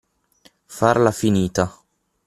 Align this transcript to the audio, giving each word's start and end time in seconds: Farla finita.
Farla 0.77 1.11
finita. 1.11 1.71